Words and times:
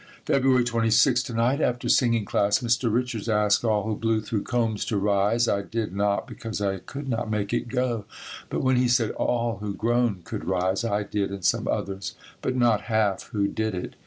February 0.25 0.63
26. 0.63 1.21
To 1.21 1.33
night, 1.35 1.61
after 1.61 1.87
singing 1.87 2.25
class, 2.25 2.57
Mr. 2.61 2.91
Richards 2.91 3.29
asked 3.29 3.63
all 3.63 3.83
who 3.83 3.95
blew 3.95 4.19
through 4.19 4.41
combs 4.41 4.83
to 4.85 4.97
rise. 4.97 5.47
I 5.47 5.61
did 5.61 5.95
not, 5.95 6.25
because 6.25 6.59
I 6.59 6.79
could 6.79 7.07
not 7.07 7.29
make 7.29 7.53
it 7.53 7.67
go, 7.67 8.05
but 8.49 8.63
when 8.63 8.77
he 8.77 8.87
said 8.87 9.11
all 9.11 9.57
who 9.57 9.75
groaned 9.75 10.23
could 10.23 10.45
rise, 10.45 10.83
I 10.83 11.03
did, 11.03 11.29
and 11.29 11.45
some 11.45 11.67
others, 11.67 12.15
but 12.41 12.55
not 12.55 12.81
half 12.89 13.25
who 13.27 13.47
did 13.47 13.75
it. 13.75 13.93